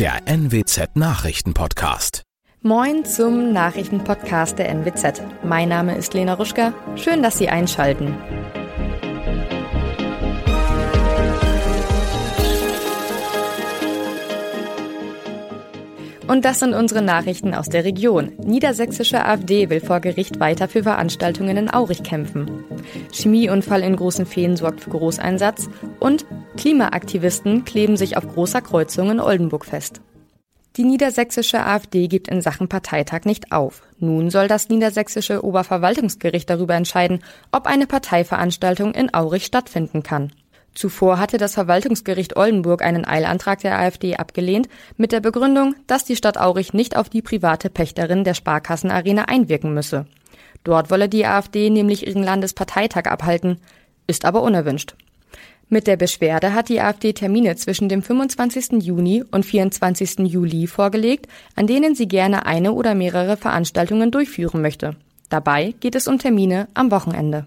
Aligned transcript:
der 0.00 0.22
NWZ 0.24 0.96
Nachrichtenpodcast. 0.96 2.22
Moin 2.62 3.04
zum 3.04 3.52
Nachrichtenpodcast 3.52 4.58
der 4.58 4.70
NWZ. 4.70 5.20
Mein 5.44 5.68
Name 5.68 5.94
ist 5.94 6.14
Lena 6.14 6.32
Ruschka. 6.32 6.72
Schön, 6.96 7.22
dass 7.22 7.36
Sie 7.36 7.50
einschalten. 7.50 8.16
Und 16.30 16.44
das 16.44 16.60
sind 16.60 16.74
unsere 16.74 17.02
Nachrichten 17.02 17.54
aus 17.54 17.68
der 17.68 17.82
Region. 17.82 18.30
Niedersächsische 18.38 19.24
AfD 19.24 19.68
will 19.68 19.80
vor 19.80 19.98
Gericht 19.98 20.38
weiter 20.38 20.68
für 20.68 20.84
Veranstaltungen 20.84 21.56
in 21.56 21.74
Aurich 21.74 22.04
kämpfen. 22.04 22.62
Chemieunfall 23.12 23.82
in 23.82 23.96
Großen 23.96 24.24
Feen 24.26 24.56
sorgt 24.56 24.80
für 24.80 24.90
Großeinsatz. 24.90 25.68
Und 25.98 26.26
Klimaaktivisten 26.56 27.64
kleben 27.64 27.96
sich 27.96 28.16
auf 28.16 28.28
großer 28.28 28.62
Kreuzung 28.62 29.10
in 29.10 29.18
Oldenburg 29.18 29.64
fest. 29.66 30.02
Die 30.76 30.84
niedersächsische 30.84 31.66
AfD 31.66 32.06
gibt 32.06 32.28
in 32.28 32.42
Sachen 32.42 32.68
Parteitag 32.68 33.24
nicht 33.24 33.50
auf. 33.50 33.82
Nun 33.98 34.30
soll 34.30 34.46
das 34.46 34.68
niedersächsische 34.68 35.44
Oberverwaltungsgericht 35.44 36.48
darüber 36.48 36.76
entscheiden, 36.76 37.24
ob 37.50 37.66
eine 37.66 37.88
Parteiveranstaltung 37.88 38.94
in 38.94 39.12
Aurich 39.12 39.46
stattfinden 39.46 40.04
kann. 40.04 40.30
Zuvor 40.74 41.18
hatte 41.18 41.36
das 41.36 41.54
Verwaltungsgericht 41.54 42.36
Oldenburg 42.36 42.82
einen 42.82 43.04
Eilantrag 43.04 43.60
der 43.60 43.78
AfD 43.78 44.16
abgelehnt, 44.16 44.68
mit 44.96 45.12
der 45.12 45.20
Begründung, 45.20 45.74
dass 45.86 46.04
die 46.04 46.16
Stadt 46.16 46.38
Aurich 46.38 46.72
nicht 46.72 46.96
auf 46.96 47.08
die 47.08 47.22
private 47.22 47.70
Pächterin 47.70 48.24
der 48.24 48.34
Sparkassenarena 48.34 49.24
einwirken 49.24 49.74
müsse. 49.74 50.06
Dort 50.64 50.90
wolle 50.90 51.08
die 51.08 51.26
AfD 51.26 51.70
nämlich 51.70 52.06
ihren 52.06 52.22
Landesparteitag 52.22 53.06
abhalten, 53.06 53.58
ist 54.06 54.24
aber 54.24 54.42
unerwünscht. 54.42 54.94
Mit 55.68 55.86
der 55.86 55.96
Beschwerde 55.96 56.52
hat 56.52 56.68
die 56.68 56.80
AfD 56.80 57.12
Termine 57.12 57.54
zwischen 57.54 57.88
dem 57.88 58.02
25. 58.02 58.82
Juni 58.82 59.22
und 59.30 59.46
24. 59.46 60.18
Juli 60.20 60.66
vorgelegt, 60.66 61.28
an 61.54 61.68
denen 61.68 61.94
sie 61.94 62.08
gerne 62.08 62.44
eine 62.44 62.72
oder 62.72 62.96
mehrere 62.96 63.36
Veranstaltungen 63.36 64.10
durchführen 64.10 64.62
möchte. 64.62 64.96
Dabei 65.28 65.74
geht 65.78 65.94
es 65.94 66.08
um 66.08 66.18
Termine 66.18 66.66
am 66.74 66.90
Wochenende. 66.90 67.46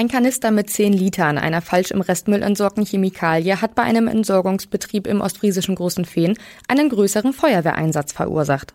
Ein 0.00 0.08
Kanister 0.08 0.50
mit 0.50 0.70
10 0.70 0.94
Litern 0.94 1.36
einer 1.36 1.60
falsch 1.60 1.90
im 1.90 2.00
Restmüll 2.00 2.40
entsorgten 2.40 2.86
Chemikalie 2.86 3.60
hat 3.60 3.74
bei 3.74 3.82
einem 3.82 4.08
Entsorgungsbetrieb 4.08 5.06
im 5.06 5.20
ostfriesischen 5.20 5.74
Großen 5.74 6.06
Feen 6.06 6.38
einen 6.68 6.88
größeren 6.88 7.34
Feuerwehreinsatz 7.34 8.14
verursacht. 8.14 8.72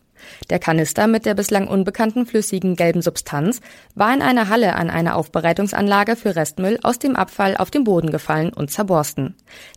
Der 0.51 0.59
Kanister 0.59 1.07
mit 1.07 1.25
der 1.25 1.33
bislang 1.33 1.67
unbekannten 1.67 2.27
flüssigen 2.27 2.75
gelben 2.75 3.01
Substanz 3.01 3.59
war 3.95 4.13
in 4.13 4.21
einer 4.21 4.49
Halle 4.49 4.75
an 4.75 4.91
einer 4.91 5.15
Aufbereitungsanlage 5.15 6.15
für 6.15 6.35
Restmüll 6.35 6.77
aus 6.83 6.99
dem 6.99 7.15
Abfall 7.15 7.57
auf 7.57 7.71
den 7.71 7.85
Boden 7.85 8.11
gefallen 8.11 8.53
und 8.53 8.69
zerborsten. 8.69 9.33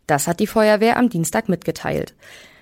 Das 0.06 0.26
hat 0.26 0.40
die 0.40 0.46
Feuerwehr 0.46 0.98
am 0.98 1.08
Dienstag 1.08 1.48
mitgeteilt. 1.48 2.14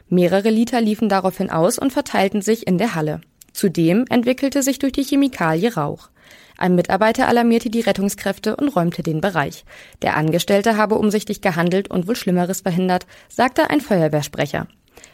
Mehrere 0.09 0.51
Liter 0.51 0.81
liefen 0.81 1.09
daraufhin 1.09 1.51
aus 1.51 1.77
und 1.77 1.93
verteilten 1.93 2.41
sich 2.41 2.69
in 2.69 2.79
der 2.79 2.95
Halle. 2.95 3.21
Zudem 3.53 4.05
entwickelte 4.11 4.63
sich 4.63 4.79
durch 4.79 4.93
die 4.93 5.03
Chemikalie 5.03 5.75
Rauch. 5.75 6.09
Ein 6.57 6.75
Mitarbeiter 6.75 7.29
alarmierte 7.29 7.71
die 7.71 7.81
Rettungskräfte 7.81 8.57
und 8.57 8.69
räumte 8.69 9.03
den 9.03 9.21
Bereich. 9.21 9.65
Der 10.03 10.17
Angestellte 10.17 10.77
habe 10.77 10.97
umsichtig 10.97 11.41
gehandelt 11.41 11.89
und 11.89 12.09
wohl 12.09 12.17
Schlimmeres 12.17 12.63
verhindert, 12.63 13.07
sagte 13.29 13.71
ein 13.71 13.81
Feuerwehrsprecher. 13.81 14.67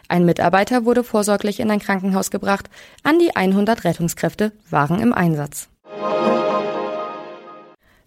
Ein 0.07 0.25
Mitarbeiter 0.25 0.85
wurde 0.85 1.03
vorsorglich 1.03 1.59
in 1.59 1.71
ein 1.71 1.79
Krankenhaus 1.79 2.31
gebracht. 2.31 2.69
An 3.03 3.19
die 3.19 3.35
100 3.35 3.83
Rettungskräfte 3.83 4.51
waren 4.69 5.01
im 5.01 5.13
Einsatz. 5.13 5.69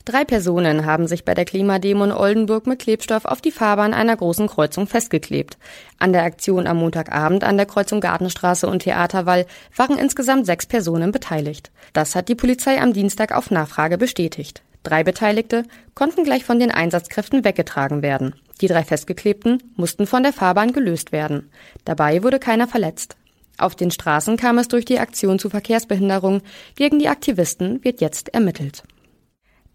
Drei 0.07 0.25
Personen 0.25 0.87
haben 0.87 1.09
sich 1.09 1.25
bei 1.25 1.35
der 1.35 1.45
Klimademo 1.45 2.05
in 2.05 2.13
Oldenburg 2.13 2.69
mit 2.69 2.79
Klebstoff 2.79 3.25
auf 3.25 3.41
die 3.41 3.51
Fahrbahn 3.51 3.93
einer 3.93 4.17
großen 4.17 4.47
Kreuzung 4.47 4.87
festgeklebt. 4.87 5.59
An 5.99 6.13
der 6.13 6.23
Aktion 6.23 6.69
am 6.69 6.77
Montagabend 6.77 7.43
an 7.43 7.57
der 7.57 7.67
Kreuzung 7.67 8.01
Gartenstraße 8.01 8.69
und 8.69 8.85
Theaterwall 8.85 9.47
waren 9.75 9.99
insgesamt 9.99 10.47
sechs 10.47 10.65
Personen 10.65 11.11
beteiligt. 11.11 11.73
Das 11.93 12.15
hat 12.15 12.29
die 12.29 12.37
Polizei 12.37 12.81
am 12.81 12.93
Dienstag 12.93 13.33
auf 13.33 13.51
Nachfrage 13.51 13.99
bestätigt. 13.99 14.63
Drei 14.85 15.03
Beteiligte 15.03 15.65
konnten 15.97 16.23
gleich 16.23 16.45
von 16.45 16.61
den 16.61 16.71
Einsatzkräften 16.71 17.45
weggetragen 17.45 18.01
werden. 18.01 18.37
Die 18.61 18.69
drei 18.69 18.85
Festgeklebten 18.85 19.61
mussten 19.75 20.07
von 20.07 20.23
der 20.23 20.33
Fahrbahn 20.33 20.73
gelöst 20.73 21.11
werden. 21.11 21.51
Dabei 21.85 22.23
wurde 22.23 22.39
keiner 22.39 22.69
verletzt. 22.69 23.17
Auf 23.59 23.75
den 23.75 23.91
Straßen 23.91 24.37
kam 24.37 24.59
es 24.59 24.69
durch 24.69 24.85
die 24.85 25.01
Aktion 25.01 25.41
zu 25.41 25.51
Verkehrsbehinderung. 25.51 26.43
Gegen 26.77 27.01
die 27.01 27.09
Aktivisten 27.09 27.83
wird 27.83 28.01
jetzt 28.01 28.33
ermittelt. 28.33 28.85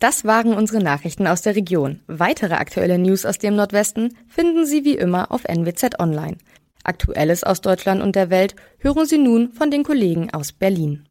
Das 0.02 0.26
waren 0.26 0.56
unsere 0.56 0.84
Nachrichten 0.84 1.28
aus 1.28 1.44
der 1.44 1.56
Region. 1.56 2.00
Weitere 2.08 2.56
aktuelle 2.56 2.98
News 2.98 3.24
aus 3.24 3.38
dem 3.38 3.56
Nordwesten 3.56 4.18
finden 4.28 4.66
Sie 4.66 4.84
wie 4.84 4.96
immer 4.96 5.32
auf 5.32 5.44
NWZ 5.44 6.00
Online. 6.00 6.38
Aktuelles 6.84 7.44
aus 7.44 7.62
Deutschland 7.62 8.02
und 8.02 8.16
der 8.16 8.32
Welt 8.32 8.56
hören 8.80 9.06
Sie 9.06 9.20
nun 9.20 9.52
von 9.52 9.70
den 9.70 9.84
Kollegen 9.84 10.34
aus 10.34 10.54
Berlin. 10.54 11.04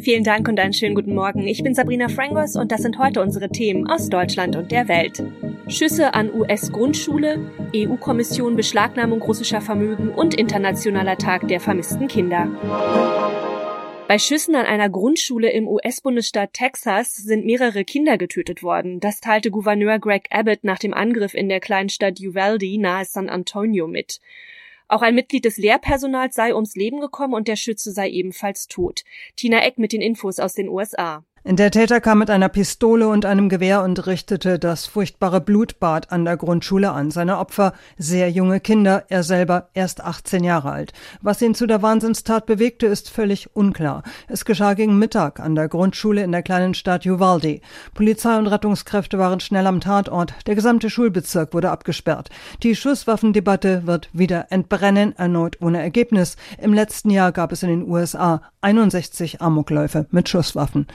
Vielen 0.00 0.24
Dank 0.24 0.48
und 0.48 0.58
einen 0.58 0.72
schönen 0.72 0.96
guten 0.96 1.14
Morgen. 1.14 1.46
Ich 1.46 1.62
bin 1.62 1.76
Sabrina 1.76 2.08
Frangos 2.08 2.56
und 2.56 2.72
das 2.72 2.82
sind 2.82 2.98
heute 2.98 3.22
unsere 3.22 3.50
Themen 3.50 3.88
aus 3.88 4.08
Deutschland 4.08 4.56
und 4.56 4.72
der 4.72 4.88
Welt. 4.88 5.22
Schüsse 5.68 6.12
an 6.14 6.34
US-Grundschule, 6.34 7.52
EU-Kommission 7.72 8.56
Beschlagnahmung 8.56 9.22
russischer 9.22 9.60
Vermögen 9.60 10.08
und 10.08 10.34
internationaler 10.34 11.18
Tag 11.18 11.46
der 11.46 11.60
vermissten 11.60 12.08
Kinder. 12.08 12.48
Bei 14.06 14.18
Schüssen 14.18 14.54
an 14.54 14.66
einer 14.66 14.90
Grundschule 14.90 15.50
im 15.50 15.66
US-Bundesstaat 15.66 16.52
Texas 16.52 17.14
sind 17.14 17.46
mehrere 17.46 17.84
Kinder 17.86 18.18
getötet 18.18 18.62
worden. 18.62 19.00
Das 19.00 19.20
teilte 19.20 19.50
Gouverneur 19.50 19.98
Greg 19.98 20.26
Abbott 20.30 20.62
nach 20.62 20.78
dem 20.78 20.92
Angriff 20.92 21.32
in 21.32 21.48
der 21.48 21.58
kleinen 21.58 21.88
Stadt 21.88 22.20
Uvalde 22.20 22.78
nahe 22.78 23.06
San 23.06 23.30
Antonio 23.30 23.86
mit. 23.86 24.20
Auch 24.88 25.00
ein 25.00 25.14
Mitglied 25.14 25.46
des 25.46 25.56
Lehrpersonals 25.56 26.34
sei 26.34 26.54
ums 26.54 26.76
Leben 26.76 27.00
gekommen 27.00 27.32
und 27.32 27.48
der 27.48 27.56
Schütze 27.56 27.92
sei 27.92 28.10
ebenfalls 28.10 28.68
tot. 28.68 29.04
Tina 29.36 29.64
Eck 29.64 29.78
mit 29.78 29.92
den 29.92 30.02
Infos 30.02 30.38
aus 30.38 30.52
den 30.52 30.68
USA. 30.68 31.24
Der 31.46 31.70
Täter 31.70 32.00
kam 32.00 32.20
mit 32.20 32.30
einer 32.30 32.48
Pistole 32.48 33.06
und 33.06 33.26
einem 33.26 33.50
Gewehr 33.50 33.82
und 33.82 34.06
richtete 34.06 34.58
das 34.58 34.86
furchtbare 34.86 35.42
Blutbad 35.42 36.10
an 36.10 36.24
der 36.24 36.38
Grundschule 36.38 36.90
an. 36.90 37.10
Seine 37.10 37.38
Opfer 37.38 37.74
sehr 37.98 38.30
junge 38.30 38.60
Kinder, 38.60 39.04
er 39.08 39.22
selber 39.22 39.68
erst 39.74 40.02
18 40.02 40.42
Jahre 40.42 40.72
alt. 40.72 40.94
Was 41.20 41.42
ihn 41.42 41.54
zu 41.54 41.66
der 41.66 41.82
Wahnsinnstat 41.82 42.46
bewegte, 42.46 42.86
ist 42.86 43.10
völlig 43.10 43.54
unklar. 43.54 44.04
Es 44.26 44.46
geschah 44.46 44.72
gegen 44.72 44.98
Mittag 44.98 45.38
an 45.38 45.54
der 45.54 45.68
Grundschule 45.68 46.24
in 46.24 46.32
der 46.32 46.42
kleinen 46.42 46.72
Stadt 46.72 47.04
Uvalde. 47.04 47.60
Polizei 47.92 48.38
und 48.38 48.46
Rettungskräfte 48.46 49.18
waren 49.18 49.40
schnell 49.40 49.66
am 49.66 49.80
Tatort. 49.80 50.32
Der 50.46 50.54
gesamte 50.54 50.88
Schulbezirk 50.88 51.52
wurde 51.52 51.70
abgesperrt. 51.70 52.30
Die 52.62 52.74
Schusswaffendebatte 52.74 53.86
wird 53.86 54.08
wieder 54.14 54.46
entbrennen, 54.50 55.14
erneut 55.18 55.60
ohne 55.60 55.82
Ergebnis. 55.82 56.36
Im 56.56 56.72
letzten 56.72 57.10
Jahr 57.10 57.32
gab 57.32 57.52
es 57.52 57.62
in 57.62 57.68
den 57.68 57.86
USA 57.86 58.40
61 58.62 59.42
Amokläufe 59.42 60.06
mit 60.10 60.30
Schusswaffen. 60.30 60.86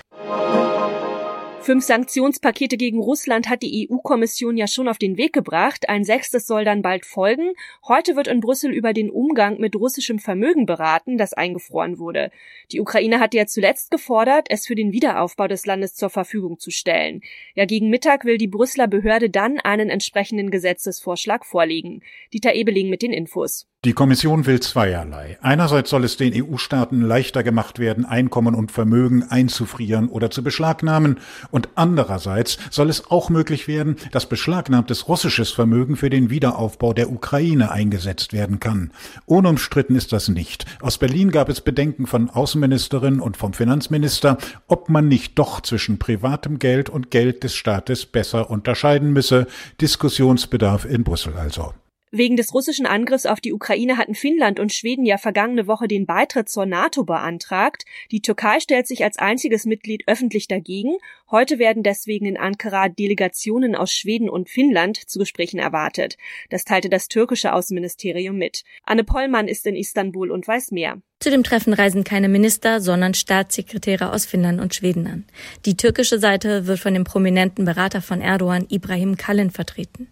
Fünf 1.69 1.83
Sanktionspakete 1.83 2.77
gegen 2.77 2.99
Russland 2.99 3.47
hat 3.47 3.61
die 3.61 3.87
EU-Kommission 3.91 4.57
ja 4.57 4.65
schon 4.65 4.87
auf 4.87 4.97
den 4.97 5.17
Weg 5.17 5.33
gebracht. 5.33 5.87
Ein 5.87 6.03
sechstes 6.03 6.47
soll 6.47 6.65
dann 6.65 6.81
bald 6.81 7.05
folgen. 7.05 7.51
Heute 7.87 8.15
wird 8.15 8.27
in 8.27 8.39
Brüssel 8.39 8.71
über 8.71 8.91
den 8.91 9.11
Umgang 9.11 9.59
mit 9.59 9.75
russischem 9.75 10.17
Vermögen 10.17 10.65
beraten, 10.65 11.19
das 11.19 11.33
eingefroren 11.33 11.99
wurde. 11.99 12.31
Die 12.71 12.81
Ukraine 12.81 13.19
hatte 13.19 13.37
ja 13.37 13.45
zuletzt 13.45 13.91
gefordert, 13.91 14.47
es 14.49 14.65
für 14.65 14.73
den 14.73 14.93
Wiederaufbau 14.93 15.47
des 15.47 15.67
Landes 15.67 15.93
zur 15.93 16.09
Verfügung 16.09 16.57
zu 16.57 16.71
stellen. 16.71 17.21
Ja, 17.53 17.65
gegen 17.65 17.91
Mittag 17.91 18.25
will 18.25 18.39
die 18.39 18.47
Brüsseler 18.47 18.87
Behörde 18.87 19.29
dann 19.29 19.59
einen 19.59 19.89
entsprechenden 19.89 20.49
Gesetzesvorschlag 20.49 21.45
vorlegen. 21.45 22.01
Dieter 22.33 22.55
Ebeling 22.55 22.89
mit 22.89 23.03
den 23.03 23.13
Infos. 23.13 23.67
Die 23.85 23.93
Kommission 23.93 24.45
will 24.45 24.59
zweierlei. 24.59 25.37
Einerseits 25.41 25.89
soll 25.89 26.03
es 26.03 26.17
den 26.17 26.33
EU-Staaten 26.35 26.99
leichter 26.99 27.43
gemacht 27.43 27.79
werden, 27.79 28.03
Einkommen 28.03 28.53
und 28.53 28.73
Vermögen 28.73 29.23
einzufrieren 29.23 30.09
oder 30.09 30.29
zu 30.29 30.43
beschlagnahmen, 30.43 31.17
und 31.49 31.69
andererseits 31.75 32.57
soll 32.71 32.89
es 32.89 33.09
auch 33.09 33.29
möglich 33.29 33.69
werden, 33.69 33.95
dass 34.11 34.27
beschlagnahmtes 34.27 35.07
russisches 35.07 35.51
Vermögen 35.51 35.95
für 35.95 36.09
den 36.09 36.29
Wiederaufbau 36.29 36.91
der 36.91 37.09
Ukraine 37.09 37.71
eingesetzt 37.71 38.33
werden 38.33 38.59
kann. 38.59 38.91
Unumstritten 39.25 39.95
ist 39.95 40.11
das 40.11 40.27
nicht. 40.27 40.65
Aus 40.81 40.97
Berlin 40.97 41.31
gab 41.31 41.47
es 41.47 41.61
Bedenken 41.61 42.05
von 42.05 42.29
Außenministerin 42.29 43.21
und 43.21 43.37
vom 43.37 43.53
Finanzminister, 43.53 44.39
ob 44.67 44.89
man 44.89 45.07
nicht 45.07 45.39
doch 45.39 45.61
zwischen 45.61 45.99
privatem 45.99 46.59
Geld 46.59 46.89
und 46.89 47.11
Geld 47.11 47.45
des 47.45 47.55
Staates 47.55 48.05
besser 48.05 48.49
unterscheiden 48.49 49.13
müsse. 49.13 49.47
Diskussionsbedarf 49.79 50.83
in 50.83 51.05
Brüssel 51.05 51.35
also. 51.37 51.73
Wegen 52.11 52.37
des 52.37 52.55
russischen 52.55 52.87
Angriffs 52.87 53.27
auf 53.27 53.39
die 53.39 53.53
Ukraine 53.53 53.97
hatten 53.97 54.15
Finnland 54.15 54.59
und 54.59 54.73
Schweden 54.73 55.05
ja 55.05 55.19
vergangene 55.19 55.67
Woche 55.67 55.87
den 55.87 56.07
Beitritt 56.07 56.49
zur 56.49 56.65
NATO 56.65 57.03
beantragt. 57.03 57.85
Die 58.09 58.21
Türkei 58.21 58.59
stellt 58.59 58.87
sich 58.87 59.03
als 59.03 59.19
einziges 59.19 59.65
Mitglied 59.65 60.03
öffentlich 60.07 60.47
dagegen. 60.47 60.97
Heute 61.29 61.59
werden 61.59 61.83
deswegen 61.83 62.25
in 62.25 62.35
Ankara 62.35 62.89
Delegationen 62.89 63.75
aus 63.75 63.93
Schweden 63.93 64.27
und 64.27 64.49
Finnland 64.49 64.97
zu 64.97 65.19
Gesprächen 65.19 65.59
erwartet. 65.59 66.17
Das 66.49 66.65
teilte 66.65 66.89
das 66.89 67.09
türkische 67.09 67.53
Außenministerium 67.53 68.35
mit. 68.35 68.63
Anne 68.83 69.03
Pollmann 69.03 69.47
ist 69.47 69.67
in 69.67 69.75
Istanbul 69.75 70.31
und 70.31 70.47
weiß 70.47 70.71
mehr. 70.71 70.99
Zu 71.19 71.29
dem 71.29 71.43
Treffen 71.43 71.73
reisen 71.73 72.03
keine 72.03 72.29
Minister, 72.29 72.81
sondern 72.81 73.13
Staatssekretäre 73.13 74.11
aus 74.13 74.25
Finnland 74.25 74.59
und 74.59 74.73
Schweden 74.73 75.05
an. 75.05 75.25
Die 75.65 75.77
türkische 75.77 76.17
Seite 76.17 76.65
wird 76.65 76.79
von 76.79 76.95
dem 76.95 77.03
prominenten 77.03 77.65
Berater 77.65 78.01
von 78.01 78.19
Erdogan 78.19 78.65
Ibrahim 78.69 79.15
Kalin 79.15 79.51
vertreten. 79.51 80.07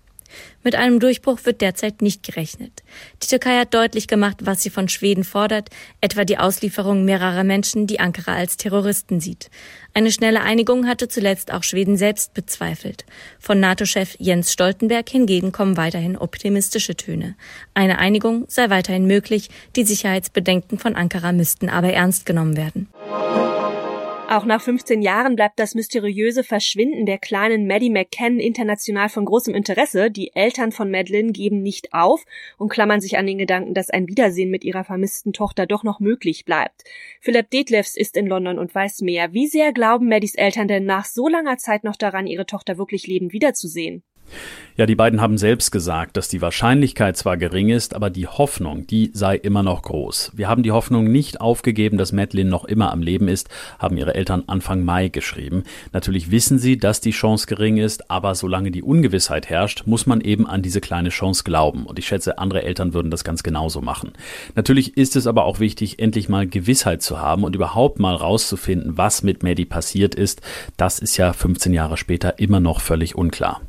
Mit 0.63 0.75
einem 0.75 0.99
Durchbruch 0.99 1.39
wird 1.43 1.61
derzeit 1.61 2.01
nicht 2.01 2.23
gerechnet. 2.23 2.83
Die 3.23 3.27
Türkei 3.27 3.59
hat 3.59 3.73
deutlich 3.73 4.07
gemacht, 4.07 4.37
was 4.41 4.61
sie 4.61 4.69
von 4.69 4.89
Schweden 4.89 5.23
fordert, 5.23 5.69
etwa 6.01 6.25
die 6.25 6.37
Auslieferung 6.37 7.05
mehrerer 7.05 7.43
Menschen, 7.43 7.87
die 7.87 7.99
Ankara 7.99 8.35
als 8.35 8.57
Terroristen 8.57 9.19
sieht. 9.19 9.49
Eine 9.93 10.11
schnelle 10.11 10.41
Einigung 10.41 10.87
hatte 10.87 11.07
zuletzt 11.07 11.51
auch 11.51 11.63
Schweden 11.63 11.97
selbst 11.97 12.33
bezweifelt. 12.33 13.05
Von 13.39 13.59
NATO-Chef 13.59 14.15
Jens 14.19 14.51
Stoltenberg 14.51 15.09
hingegen 15.09 15.51
kommen 15.51 15.77
weiterhin 15.77 16.17
optimistische 16.17 16.95
Töne. 16.95 17.35
Eine 17.73 17.97
Einigung 17.97 18.45
sei 18.47 18.69
weiterhin 18.69 19.07
möglich, 19.07 19.49
die 19.75 19.85
Sicherheitsbedenken 19.85 20.79
von 20.79 20.95
Ankara 20.95 21.31
müssten 21.31 21.69
aber 21.69 21.93
ernst 21.93 22.25
genommen 22.25 22.57
werden. 22.57 22.89
Auch 24.29 24.43
nach 24.43 24.61
15 24.61 25.01
Jahren 25.01 25.37
bleibt 25.37 25.57
das 25.57 25.73
mysteriöse 25.73 26.43
Verschwinden 26.43 27.05
der 27.05 27.17
kleinen 27.17 27.65
Maddie 27.65 27.89
McCann 27.89 28.41
international 28.41 29.07
von 29.07 29.23
großem 29.23 29.55
Interesse. 29.55 30.11
Die 30.11 30.35
Eltern 30.35 30.73
von 30.73 30.91
Madeline 30.91 31.31
geben 31.31 31.61
nicht 31.61 31.93
auf 31.93 32.25
und 32.57 32.67
klammern 32.67 32.99
sich 32.99 33.17
an 33.17 33.25
den 33.25 33.37
Gedanken, 33.37 33.73
dass 33.73 33.89
ein 33.89 34.09
Wiedersehen 34.09 34.51
mit 34.51 34.65
ihrer 34.65 34.83
vermissten 34.83 35.31
Tochter 35.31 35.65
doch 35.65 35.83
noch 35.83 36.01
möglich 36.01 36.43
bleibt. 36.43 36.83
Philipp 37.21 37.49
Detlefs 37.51 37.95
ist 37.95 38.17
in 38.17 38.27
London 38.27 38.59
und 38.59 38.75
weiß 38.75 38.99
mehr. 38.99 39.31
Wie 39.31 39.47
sehr 39.47 39.71
glauben 39.71 40.09
Maddies 40.09 40.35
Eltern 40.35 40.67
denn 40.67 40.83
nach 40.83 41.05
so 41.05 41.29
langer 41.29 41.57
Zeit 41.57 41.85
noch 41.85 41.95
daran, 41.95 42.27
ihre 42.27 42.45
Tochter 42.45 42.77
wirklich 42.77 43.07
lebend 43.07 43.31
wiederzusehen? 43.31 44.03
Ja, 44.77 44.85
die 44.85 44.93
beiden 44.93 45.21
haben 45.21 45.39
selbst 45.39 45.71
gesagt, 45.71 46.17
dass 46.17 46.27
die 46.27 46.39
Wahrscheinlichkeit 46.39 47.17
zwar 47.17 47.35
gering 47.35 47.69
ist, 47.69 47.95
aber 47.95 48.11
die 48.11 48.27
Hoffnung, 48.27 48.85
die 48.85 49.09
sei 49.11 49.35
immer 49.35 49.63
noch 49.63 49.81
groß. 49.81 50.33
Wir 50.35 50.47
haben 50.47 50.61
die 50.61 50.71
Hoffnung 50.71 51.11
nicht 51.11 51.41
aufgegeben, 51.41 51.97
dass 51.97 52.11
Madeline 52.11 52.51
noch 52.51 52.63
immer 52.63 52.91
am 52.91 53.01
Leben 53.01 53.27
ist, 53.27 53.49
haben 53.79 53.97
ihre 53.97 54.13
Eltern 54.13 54.43
Anfang 54.45 54.85
Mai 54.85 55.07
geschrieben. 55.07 55.63
Natürlich 55.93 56.29
wissen 56.29 56.59
sie, 56.59 56.77
dass 56.77 57.01
die 57.01 57.09
Chance 57.09 57.47
gering 57.47 57.77
ist, 57.77 58.11
aber 58.11 58.35
solange 58.35 58.69
die 58.69 58.83
Ungewissheit 58.83 59.49
herrscht, 59.49 59.87
muss 59.87 60.05
man 60.05 60.21
eben 60.21 60.45
an 60.45 60.61
diese 60.61 60.79
kleine 60.79 61.09
Chance 61.09 61.43
glauben. 61.43 61.87
Und 61.87 61.97
ich 61.97 62.05
schätze, 62.05 62.37
andere 62.37 62.61
Eltern 62.61 62.93
würden 62.93 63.09
das 63.09 63.23
ganz 63.23 63.41
genauso 63.41 63.81
machen. 63.81 64.11
Natürlich 64.53 64.95
ist 64.95 65.15
es 65.15 65.25
aber 65.25 65.45
auch 65.45 65.59
wichtig, 65.59 65.97
endlich 65.97 66.29
mal 66.29 66.45
Gewissheit 66.45 67.01
zu 67.01 67.19
haben 67.19 67.45
und 67.45 67.55
überhaupt 67.55 67.97
mal 67.97 68.13
rauszufinden, 68.13 68.95
was 68.95 69.23
mit 69.23 69.41
Maddie 69.41 69.65
passiert 69.65 70.13
ist. 70.13 70.41
Das 70.77 70.99
ist 70.99 71.17
ja 71.17 71.33
15 71.33 71.73
Jahre 71.73 71.97
später 71.97 72.37
immer 72.37 72.59
noch 72.59 72.79
völlig 72.79 73.15
unklar. 73.15 73.59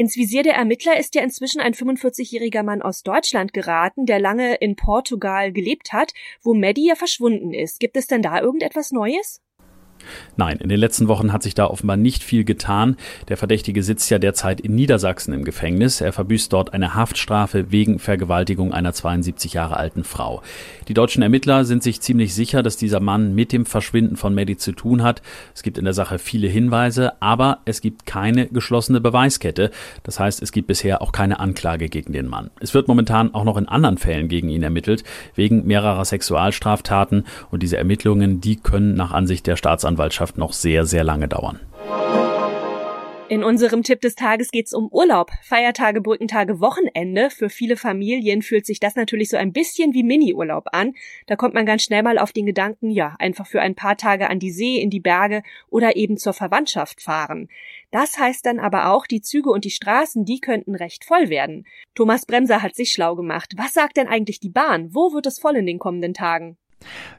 Ins 0.00 0.16
Visier 0.16 0.42
der 0.42 0.54
Ermittler 0.54 0.98
ist 0.98 1.14
ja 1.14 1.22
inzwischen 1.22 1.60
ein 1.60 1.74
45-jähriger 1.74 2.62
Mann 2.62 2.80
aus 2.80 3.02
Deutschland 3.02 3.52
geraten, 3.52 4.06
der 4.06 4.18
lange 4.18 4.54
in 4.54 4.74
Portugal 4.74 5.52
gelebt 5.52 5.92
hat, 5.92 6.14
wo 6.40 6.54
Maddie 6.54 6.86
ja 6.86 6.94
verschwunden 6.94 7.52
ist. 7.52 7.80
Gibt 7.80 7.98
es 7.98 8.06
denn 8.06 8.22
da 8.22 8.40
irgendetwas 8.40 8.92
Neues? 8.92 9.42
Nein, 10.36 10.58
in 10.58 10.68
den 10.68 10.80
letzten 10.80 11.08
Wochen 11.08 11.32
hat 11.32 11.42
sich 11.42 11.54
da 11.54 11.66
offenbar 11.66 11.96
nicht 11.96 12.22
viel 12.22 12.44
getan. 12.44 12.96
Der 13.28 13.36
Verdächtige 13.36 13.82
sitzt 13.82 14.10
ja 14.10 14.18
derzeit 14.18 14.60
in 14.60 14.74
Niedersachsen 14.74 15.34
im 15.34 15.44
Gefängnis. 15.44 16.00
Er 16.00 16.12
verbüßt 16.12 16.52
dort 16.52 16.72
eine 16.72 16.94
Haftstrafe 16.94 17.70
wegen 17.70 17.98
Vergewaltigung 17.98 18.72
einer 18.72 18.92
72 18.92 19.52
Jahre 19.52 19.76
alten 19.76 20.02
Frau. 20.02 20.42
Die 20.88 20.94
deutschen 20.94 21.22
Ermittler 21.22 21.64
sind 21.64 21.82
sich 21.82 22.00
ziemlich 22.00 22.34
sicher, 22.34 22.62
dass 22.62 22.76
dieser 22.76 23.00
Mann 23.00 23.34
mit 23.34 23.52
dem 23.52 23.66
Verschwinden 23.66 24.16
von 24.16 24.34
Maddie 24.34 24.56
zu 24.56 24.72
tun 24.72 25.02
hat. 25.02 25.20
Es 25.54 25.62
gibt 25.62 25.78
in 25.78 25.84
der 25.84 25.94
Sache 25.94 26.18
viele 26.18 26.48
Hinweise, 26.48 27.20
aber 27.20 27.58
es 27.66 27.80
gibt 27.80 28.06
keine 28.06 28.46
geschlossene 28.46 29.00
Beweiskette. 29.00 29.70
Das 30.04 30.18
heißt, 30.18 30.42
es 30.42 30.52
gibt 30.52 30.68
bisher 30.68 31.02
auch 31.02 31.12
keine 31.12 31.38
Anklage 31.38 31.88
gegen 31.88 32.12
den 32.12 32.26
Mann. 32.26 32.50
Es 32.60 32.74
wird 32.74 32.88
momentan 32.88 33.34
auch 33.34 33.44
noch 33.44 33.56
in 33.56 33.68
anderen 33.68 33.98
Fällen 33.98 34.28
gegen 34.28 34.48
ihn 34.48 34.62
ermittelt, 34.62 35.04
wegen 35.34 35.66
mehrerer 35.66 36.04
Sexualstraftaten. 36.04 37.26
Und 37.50 37.62
diese 37.62 37.76
Ermittlungen, 37.76 38.40
die 38.40 38.56
können 38.56 38.94
nach 38.94 39.12
Ansicht 39.12 39.46
der 39.46 39.56
Staatsanwaltschaft 39.56 39.89
Staatsanwaltschaft 39.90 40.38
noch 40.38 40.52
sehr, 40.52 40.86
sehr 40.86 41.04
lange 41.04 41.28
dauern. 41.28 41.60
In 43.28 43.44
unserem 43.44 43.84
Tipp 43.84 44.00
des 44.00 44.16
Tages 44.16 44.50
geht's 44.50 44.74
um 44.74 44.88
Urlaub. 44.88 45.30
Feiertage, 45.44 46.00
Brückentage, 46.00 46.58
Wochenende. 46.58 47.30
Für 47.30 47.48
viele 47.48 47.76
Familien 47.76 48.42
fühlt 48.42 48.66
sich 48.66 48.80
das 48.80 48.96
natürlich 48.96 49.28
so 49.28 49.36
ein 49.36 49.52
bisschen 49.52 49.94
wie 49.94 50.02
Mini-Urlaub 50.02 50.66
an. 50.72 50.94
Da 51.28 51.36
kommt 51.36 51.54
man 51.54 51.64
ganz 51.64 51.84
schnell 51.84 52.02
mal 52.02 52.18
auf 52.18 52.32
den 52.32 52.44
Gedanken, 52.44 52.90
ja, 52.90 53.14
einfach 53.20 53.46
für 53.46 53.60
ein 53.60 53.76
paar 53.76 53.96
Tage 53.96 54.28
an 54.28 54.40
die 54.40 54.50
See, 54.50 54.80
in 54.80 54.90
die 54.90 54.98
Berge 54.98 55.44
oder 55.68 55.94
eben 55.94 56.16
zur 56.16 56.32
Verwandtschaft 56.32 57.02
fahren. 57.02 57.48
Das 57.92 58.18
heißt 58.18 58.44
dann 58.44 58.58
aber 58.58 58.92
auch, 58.92 59.06
die 59.06 59.22
Züge 59.22 59.50
und 59.50 59.64
die 59.64 59.70
Straßen, 59.70 60.24
die 60.24 60.40
könnten 60.40 60.74
recht 60.74 61.04
voll 61.04 61.28
werden. 61.28 61.66
Thomas 61.94 62.26
Bremser 62.26 62.62
hat 62.62 62.74
sich 62.74 62.90
schlau 62.90 63.14
gemacht. 63.14 63.52
Was 63.56 63.74
sagt 63.74 63.96
denn 63.96 64.08
eigentlich 64.08 64.40
die 64.40 64.50
Bahn? 64.50 64.92
Wo 64.92 65.12
wird 65.12 65.26
es 65.26 65.38
voll 65.38 65.54
in 65.54 65.66
den 65.66 65.78
kommenden 65.78 66.14
Tagen? 66.14 66.56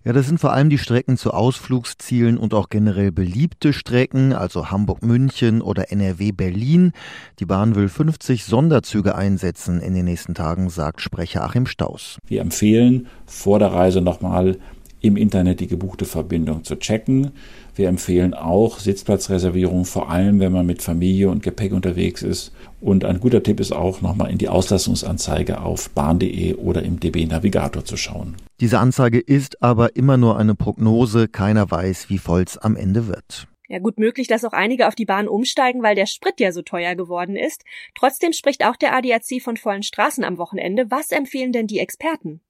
Ja, 0.04 0.14
das 0.14 0.28
sind 0.28 0.40
vor 0.40 0.54
allem 0.54 0.70
die 0.70 0.78
Strecken 0.78 1.18
zu 1.18 1.32
Ausflugszielen 1.32 2.38
und 2.38 2.54
auch 2.54 2.70
generell 2.70 3.12
beliebte 3.12 3.74
Strecken, 3.74 4.34
also 4.34 4.72
Hamburg-München 4.72 5.62
oder 5.62 5.92
NRW-Berlin. 5.92 6.92
Die 7.40 7.46
Bahn 7.46 7.76
will 7.76 7.88
50 7.90 8.46
Sonderzüge 8.46 9.16
einsetzen 9.16 9.80
in 9.82 9.94
den 9.94 10.06
nächsten 10.06 10.34
Tagen, 10.34 10.70
sagt 10.70 11.02
Sprecher 11.02 11.44
Achim 11.44 11.66
Staus. 11.66 12.18
Wir 12.26 12.42
empfehlen 12.42 13.08
vor 13.26 13.60
der 13.60 13.72
Reise 13.72 14.02
nochmal 14.02 14.58
im 15.02 15.18
Internet 15.18 15.60
die 15.60 15.68
gebuchte 15.68 16.06
Verbindung 16.06 16.64
zu 16.64 16.78
checken. 16.78 17.32
Wir 17.76 17.90
empfehlen 17.90 18.34
auch 18.34 18.80
Sitzplatzreservierung, 18.80 19.86
vor 19.86 20.10
allem 20.10 20.40
wenn 20.40 20.52
man 20.52 20.66
mit 20.66 20.82
Familie 20.82 21.30
und 21.30 21.44
Gepäck 21.44 21.74
unterwegs 21.74 22.22
ist. 22.22 22.52
Und 22.80 23.06
ein 23.06 23.20
guter 23.20 23.44
Tipp 23.44 23.60
ist 23.60 23.72
auch, 23.72 24.02
nochmal 24.02 24.32
in 24.32 24.38
die 24.38 24.50
Auslastungsanzeige 24.50 25.62
auf 25.62 25.90
bahn.de 25.90 26.56
oder 26.56 26.84
im 26.84 27.00
DB 27.00 27.26
Navigator 27.26 27.84
zu 27.84 27.98
schauen. 27.98 28.36
Diese 28.60 28.80
Anzeige 28.80 29.20
ist 29.20 29.62
aber 29.62 29.96
immer 29.96 30.18
nur 30.18 30.38
eine 30.38 30.56
Prognose. 30.56 31.28
Keiner 31.28 31.70
weiß, 31.70 32.10
wie 32.10 32.18
voll 32.18 32.44
es 32.44 32.58
am 32.58 32.76
Ende 32.76 33.08
wird. 33.08 33.48
Ja, 33.72 33.80
gut 33.80 33.98
möglich, 33.98 34.28
dass 34.28 34.44
auch 34.44 34.52
einige 34.52 34.90
auf 34.90 34.96
die 34.96 35.06
Bahn 35.06 35.30
umsteigen, 35.30 35.82
weil 35.82 35.96
der 35.96 36.06
Sprit 36.06 36.42
ja 36.42 36.52
so 36.52 36.62
teuer 36.62 36.96
geworden 36.96 37.38
ist. 37.38 37.64
Trotzdem 37.96 38.34
spricht 38.34 38.66
auch 38.66 38.76
der 38.76 38.94
ADAC 38.94 39.42
von 39.42 39.56
vollen 39.56 39.82
Straßen 39.82 40.26
am 40.26 40.38
Wochenende. 40.38 40.92
Was 40.92 41.12
empfehlen 41.12 41.54
denn 41.54 41.68
die 41.68 41.80
Experten? 41.80 42.42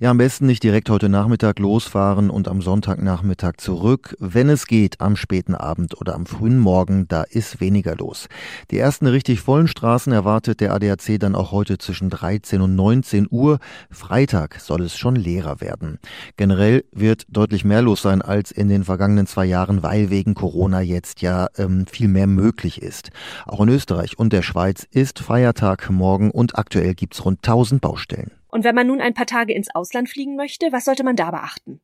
Ja, 0.00 0.10
am 0.10 0.18
besten 0.18 0.46
nicht 0.46 0.62
direkt 0.62 0.90
heute 0.90 1.08
Nachmittag 1.08 1.58
losfahren 1.58 2.30
und 2.30 2.48
am 2.48 2.62
Sonntagnachmittag 2.62 3.54
zurück. 3.58 4.16
Wenn 4.20 4.48
es 4.48 4.66
geht, 4.66 5.00
am 5.00 5.16
späten 5.16 5.54
Abend 5.54 6.00
oder 6.00 6.14
am 6.14 6.26
frühen 6.26 6.58
Morgen, 6.58 7.08
da 7.08 7.22
ist 7.22 7.60
weniger 7.60 7.96
los. 7.96 8.28
Die 8.70 8.78
ersten 8.78 9.06
richtig 9.06 9.40
vollen 9.40 9.68
Straßen 9.68 10.12
erwartet 10.12 10.60
der 10.60 10.72
ADAC 10.72 11.18
dann 11.18 11.34
auch 11.34 11.52
heute 11.52 11.78
zwischen 11.78 12.10
13 12.10 12.60
und 12.60 12.76
19 12.76 13.26
Uhr. 13.30 13.58
Freitag 13.90 14.60
soll 14.60 14.82
es 14.82 14.96
schon 14.96 15.16
leerer 15.16 15.60
werden. 15.60 15.98
Generell 16.36 16.84
wird 16.92 17.24
deutlich 17.28 17.64
mehr 17.64 17.82
los 17.82 18.02
sein 18.02 18.22
als 18.22 18.50
in 18.50 18.68
den 18.68 18.84
vergangenen 18.84 19.26
zwei 19.26 19.46
Jahren, 19.46 19.82
weil 19.82 20.10
wegen 20.10 20.34
Corona 20.34 20.80
jetzt 20.80 21.22
ja 21.22 21.48
ähm, 21.56 21.86
viel 21.86 22.08
mehr 22.08 22.26
möglich 22.26 22.82
ist. 22.82 23.10
Auch 23.46 23.60
in 23.60 23.68
Österreich 23.68 24.18
und 24.18 24.32
der 24.32 24.42
Schweiz 24.42 24.86
ist 24.90 25.18
Feiertag 25.18 25.90
morgen 25.90 26.30
und 26.30 26.56
aktuell 26.58 26.94
gibt's 26.94 27.24
rund 27.24 27.38
1000 27.38 27.80
Baustellen. 27.80 28.37
Und 28.48 28.64
wenn 28.64 28.74
man 28.74 28.86
nun 28.86 29.00
ein 29.00 29.14
paar 29.14 29.26
Tage 29.26 29.52
ins 29.52 29.74
Ausland 29.74 30.08
fliegen 30.08 30.36
möchte, 30.36 30.72
was 30.72 30.84
sollte 30.84 31.04
man 31.04 31.16
da 31.16 31.30
beachten? 31.30 31.80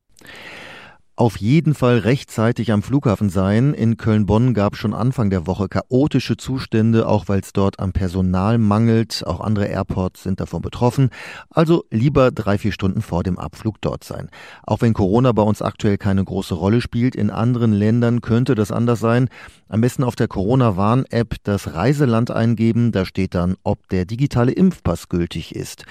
Auf 1.16 1.37
jeden 1.37 1.75
Fall 1.75 1.99
rechtzeitig 1.99 2.73
am 2.73 2.83
Flughafen 2.83 3.30
sein. 3.30 3.73
In 3.73 3.97
Köln-Bonn 3.97 4.52
gab 4.52 4.76
schon 4.76 4.92
Anfang 4.92 5.30
der 5.30 5.47
Woche 5.47 5.68
chaotische 5.68 6.37
Zustände, 6.37 7.06
auch 7.06 7.28
weil 7.28 7.38
es 7.38 7.52
dort 7.52 7.78
am 7.78 7.92
Personal 7.92 8.59
mangelt. 8.59 9.23
Auch 9.25 9.38
andere 9.38 9.66
Airports 9.66 10.25
sind 10.25 10.40
davon 10.40 10.61
betroffen. 10.61 11.11
Also 11.50 11.85
lieber 11.90 12.33
drei, 12.33 12.59
vier 12.59 12.73
Stunden 12.73 13.00
vor 13.00 13.23
dem 13.23 13.38
Abflug 13.38 13.80
dort 13.80 14.02
sein. 14.02 14.28
Auch 14.64 14.80
wenn 14.80 14.92
Corona 14.92 15.30
bei 15.30 15.42
uns 15.42 15.62
aktuell 15.62 15.99
keine 15.99 16.25
große 16.25 16.54
Rolle 16.54 16.80
spielt, 16.80 17.14
in 17.14 17.30
anderen 17.30 17.73
Ländern 17.73 18.21
könnte 18.21 18.56
das 18.56 18.73
anders 18.73 18.99
sein. 18.99 19.28
Am 19.68 19.83
besten 19.83 20.02
auf 20.02 20.16
der 20.16 20.26
Corona-Warn-App 20.26 21.37
das 21.44 21.75
Reiseland 21.75 22.33
eingeben. 22.33 22.90
Da 22.90 23.04
steht 23.04 23.37
dann, 23.37 23.54
ob 23.62 23.88
der 23.88 24.04
digitale 24.04 24.50
Impfpass 24.50 25.09
gültig 25.09 25.54
ist. 25.54 25.85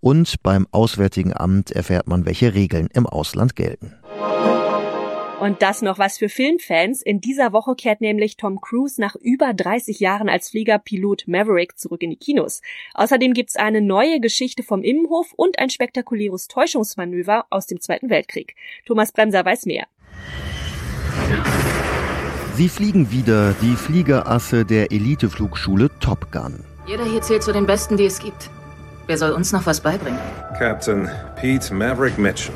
Und 0.00 0.42
beim 0.42 0.66
Auswärtigen 0.70 1.34
Amt 1.34 1.70
erfährt 1.70 2.08
man, 2.08 2.26
welche 2.26 2.52
Regeln 2.52 2.88
im 2.92 3.06
Ausland 3.06 3.56
gelten. 3.56 3.94
Und 5.40 5.60
das 5.60 5.82
noch 5.82 5.98
was 5.98 6.16
für 6.16 6.30
Filmfans. 6.30 7.02
In 7.02 7.20
dieser 7.20 7.52
Woche 7.52 7.74
kehrt 7.74 8.00
nämlich 8.00 8.38
Tom 8.38 8.60
Cruise 8.60 8.98
nach 8.98 9.16
über 9.16 9.52
30 9.52 10.00
Jahren 10.00 10.30
als 10.30 10.48
Fliegerpilot 10.48 11.24
Maverick 11.28 11.78
zurück 11.78 12.02
in 12.02 12.10
die 12.10 12.16
Kinos. 12.16 12.62
Außerdem 12.94 13.34
gibt's 13.34 13.56
eine 13.56 13.82
neue 13.82 14.20
Geschichte 14.20 14.62
vom 14.62 14.82
Immenhof 14.82 15.34
und 15.36 15.58
ein 15.58 15.68
spektakuläres 15.68 16.48
Täuschungsmanöver 16.48 17.44
aus 17.50 17.66
dem 17.66 17.80
Zweiten 17.80 18.08
Weltkrieg. 18.08 18.56
Thomas 18.86 19.12
Bremser 19.12 19.44
weiß 19.44 19.66
mehr. 19.66 19.86
Sie 22.54 22.70
fliegen 22.70 23.10
wieder, 23.10 23.54
die 23.60 23.76
Fliegerasse 23.76 24.64
der 24.64 24.90
Eliteflugschule 24.90 25.90
Top 26.00 26.32
Gun. 26.32 26.64
Jeder 26.86 27.04
hier 27.04 27.20
zählt 27.20 27.42
zu 27.42 27.52
den 27.52 27.66
Besten, 27.66 27.98
die 27.98 28.06
es 28.06 28.20
gibt. 28.20 28.48
Wer 29.06 29.18
soll 29.18 29.32
uns 29.32 29.52
noch 29.52 29.66
was 29.66 29.82
beibringen? 29.82 30.18
Captain 30.58 31.10
Pete 31.38 31.74
Maverick 31.74 32.16
Mitchell. 32.16 32.54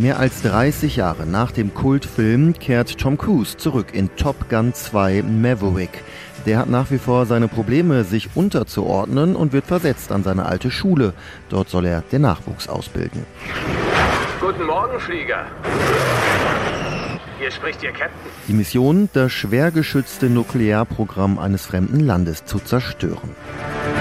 Mehr 0.00 0.20
als 0.20 0.42
30 0.42 0.94
Jahre 0.94 1.26
nach 1.26 1.50
dem 1.50 1.74
Kultfilm 1.74 2.54
kehrt 2.56 2.98
Tom 2.98 3.18
Cruise 3.18 3.56
zurück 3.56 3.88
in 3.92 4.14
Top 4.14 4.48
Gun 4.48 4.72
2 4.72 5.22
Maverick. 5.22 6.04
Der 6.46 6.58
hat 6.58 6.70
nach 6.70 6.92
wie 6.92 6.98
vor 6.98 7.26
seine 7.26 7.48
Probleme, 7.48 8.04
sich 8.04 8.28
unterzuordnen 8.36 9.34
und 9.34 9.52
wird 9.52 9.66
versetzt 9.66 10.12
an 10.12 10.22
seine 10.22 10.46
alte 10.46 10.70
Schule. 10.70 11.14
Dort 11.48 11.68
soll 11.68 11.84
er 11.84 12.02
den 12.12 12.22
Nachwuchs 12.22 12.68
ausbilden. 12.68 13.26
Guten 14.40 14.66
Morgen, 14.66 15.00
Flieger. 15.00 15.46
Hier 17.38 17.50
spricht 17.52 17.82
Ihr 17.84 17.92
Captain. 17.92 18.10
Die 18.48 18.52
Mission, 18.52 19.08
das 19.12 19.30
schwer 19.30 19.70
geschützte 19.70 20.26
Nuklearprogramm 20.26 21.38
eines 21.38 21.66
fremden 21.66 22.00
Landes 22.00 22.44
zu 22.44 22.58
zerstören. 22.58 23.30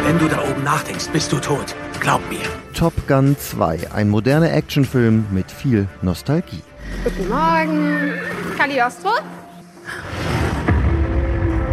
Wenn 0.06 0.18
du 0.18 0.28
da 0.28 0.42
oben 0.42 0.64
nachdenkst, 0.64 1.10
bist 1.14 1.32
du 1.32 1.38
tot. 1.38 1.76
Glaub 2.00 2.22
mir. 2.30 2.40
Top 2.74 2.94
Gun 3.08 3.36
2, 3.38 3.92
ein 3.92 4.10
moderner 4.10 4.52
Actionfilm 4.54 5.28
mit 5.32 5.52
viel 5.52 5.88
Nostalgie. 6.02 6.62
Guten 7.04 7.30
Morgen. 7.30 8.14
Cagliostro? 8.58 9.12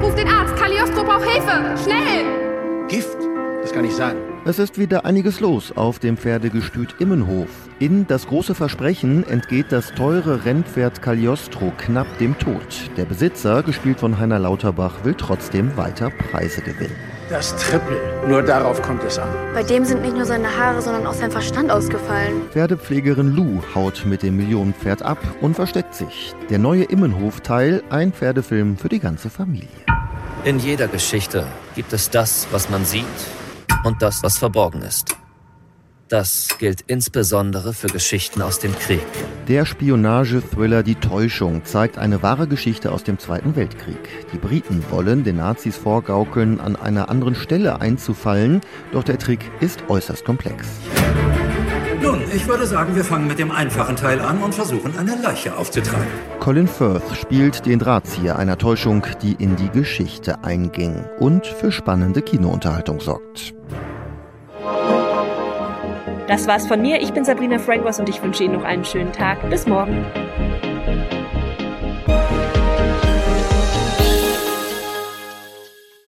Ruf 0.02 0.14
den 0.16 0.28
Arzt. 0.28 0.56
Cagliostro 0.56 1.02
braucht 1.02 1.24
Hilfe. 1.24 1.76
Schnell! 1.82 2.88
Gift? 2.88 3.16
Das 3.62 3.72
kann 3.72 3.86
ich 3.86 3.94
sagen. 3.94 4.18
Es 4.46 4.58
ist 4.58 4.78
wieder 4.78 5.06
einiges 5.06 5.40
los 5.40 5.72
auf 5.74 5.98
dem 5.98 6.18
Pferdegestüt 6.18 6.96
Immenhof. 6.98 7.48
In 7.78 8.06
das 8.06 8.26
große 8.26 8.54
Versprechen 8.54 9.26
entgeht 9.26 9.72
das 9.72 9.94
teure 9.94 10.44
Rennpferd 10.44 11.00
Cagliostro 11.00 11.72
knapp 11.78 12.06
dem 12.18 12.38
Tod. 12.38 12.90
Der 12.98 13.06
Besitzer, 13.06 13.62
gespielt 13.62 14.00
von 14.00 14.18
Heiner 14.18 14.38
Lauterbach, 14.38 15.02
will 15.02 15.14
trotzdem 15.14 15.74
weiter 15.78 16.10
Preise 16.10 16.60
gewinnen. 16.60 16.94
Das 17.30 17.56
Triple. 17.56 17.96
Nur 18.28 18.42
darauf 18.42 18.82
kommt 18.82 19.02
es 19.04 19.18
an. 19.18 19.30
Bei 19.54 19.62
dem 19.62 19.86
sind 19.86 20.02
nicht 20.02 20.14
nur 20.14 20.26
seine 20.26 20.54
Haare, 20.54 20.82
sondern 20.82 21.06
auch 21.06 21.14
sein 21.14 21.30
Verstand 21.30 21.70
ausgefallen. 21.70 22.42
Pferdepflegerin 22.50 23.34
Lou 23.34 23.62
haut 23.74 24.04
mit 24.04 24.22
dem 24.22 24.36
Millionenpferd 24.36 25.00
ab 25.00 25.20
und 25.40 25.54
versteckt 25.54 25.94
sich. 25.94 26.34
Der 26.50 26.58
neue 26.58 26.84
Immenhof-Teil, 26.84 27.82
ein 27.88 28.12
Pferdefilm 28.12 28.76
für 28.76 28.90
die 28.90 29.00
ganze 29.00 29.30
Familie. 29.30 29.68
In 30.44 30.58
jeder 30.58 30.86
Geschichte 30.86 31.46
gibt 31.74 31.94
es 31.94 32.10
das, 32.10 32.46
was 32.50 32.68
man 32.68 32.84
sieht 32.84 33.06
und 33.84 34.02
das, 34.02 34.22
was 34.22 34.38
verborgen 34.38 34.82
ist. 34.82 35.16
Das 36.08 36.58
gilt 36.58 36.82
insbesondere 36.82 37.72
für 37.72 37.86
Geschichten 37.86 38.42
aus 38.42 38.58
dem 38.58 38.78
Krieg. 38.78 39.00
Der 39.48 39.64
Spionage-Thriller 39.64 40.82
Die 40.82 40.96
Täuschung 40.96 41.64
zeigt 41.64 41.96
eine 41.96 42.22
wahre 42.22 42.46
Geschichte 42.46 42.92
aus 42.92 43.04
dem 43.04 43.18
Zweiten 43.18 43.56
Weltkrieg. 43.56 43.98
Die 44.32 44.38
Briten 44.38 44.84
wollen 44.90 45.24
den 45.24 45.36
Nazis 45.36 45.76
vorgaukeln, 45.76 46.60
an 46.60 46.76
einer 46.76 47.08
anderen 47.08 47.34
Stelle 47.34 47.80
einzufallen, 47.80 48.60
doch 48.92 49.02
der 49.02 49.18
Trick 49.18 49.50
ist 49.60 49.84
äußerst 49.88 50.24
komplex. 50.24 50.66
Nun, 52.04 52.20
ich 52.34 52.46
würde 52.46 52.66
sagen, 52.66 52.94
wir 52.94 53.02
fangen 53.02 53.26
mit 53.26 53.38
dem 53.38 53.50
einfachen 53.50 53.96
Teil 53.96 54.20
an 54.20 54.42
und 54.42 54.54
versuchen, 54.54 54.98
eine 54.98 55.16
Leiche 55.22 55.56
aufzutreiben. 55.56 56.06
Colin 56.38 56.68
Firth 56.68 57.16
spielt 57.16 57.64
den 57.64 57.78
Drahtzieher 57.78 58.38
einer 58.38 58.58
Täuschung, 58.58 59.06
die 59.22 59.32
in 59.38 59.56
die 59.56 59.70
Geschichte 59.70 60.44
einging 60.44 61.06
und 61.18 61.46
für 61.46 61.72
spannende 61.72 62.20
Kinounterhaltung 62.20 63.00
sorgt. 63.00 63.54
Das 66.28 66.46
war's 66.46 66.66
von 66.66 66.82
mir. 66.82 67.00
Ich 67.00 67.14
bin 67.14 67.24
Sabrina 67.24 67.58
Frangos 67.58 67.98
und 67.98 68.08
ich 68.10 68.22
wünsche 68.22 68.44
Ihnen 68.44 68.56
noch 68.56 68.64
einen 68.64 68.84
schönen 68.84 69.12
Tag. 69.12 69.48
Bis 69.48 69.66
morgen. 69.66 70.04